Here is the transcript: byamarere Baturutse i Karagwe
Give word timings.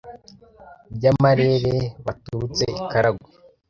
byamarere 0.95 1.73
Baturutse 2.05 2.63
i 2.79 2.81
Karagwe 2.91 3.29